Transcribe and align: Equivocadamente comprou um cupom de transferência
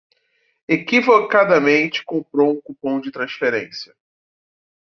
Equivocadamente 0.67 2.03
comprou 2.03 2.53
um 2.55 2.59
cupom 2.59 2.99
de 2.99 3.11
transferência 3.11 3.93